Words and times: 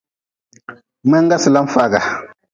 Mngenga 1.05 1.35
sila 1.43 1.59
n-faaga. 1.65 1.99